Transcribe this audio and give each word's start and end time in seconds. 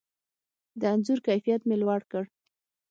د 0.79 0.81
انځور 0.93 1.19
کیفیت 1.27 1.61
مې 1.67 1.75
لوړ 1.81 2.01
کړ. 2.11 2.23